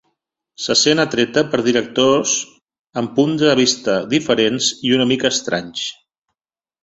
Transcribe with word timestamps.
Se 0.67 0.75
sent 0.83 1.01
atreta 1.01 1.41
per 1.49 1.59
directors 1.67 2.31
amb 3.01 3.13
punts 3.19 3.45
de 3.49 3.53
vista 3.61 3.97
diferents 4.15 4.71
i 4.89 4.95
una 4.99 5.07
mica 5.13 5.33
"estranys". 5.37 5.85